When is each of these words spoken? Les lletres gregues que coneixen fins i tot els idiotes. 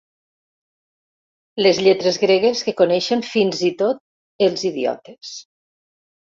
Les 1.63 1.81
lletres 1.89 2.17
gregues 2.23 2.65
que 2.69 2.75
coneixen 2.81 3.23
fins 3.35 3.63
i 3.71 3.71
tot 3.85 4.03
els 4.49 4.69
idiotes. 4.73 5.39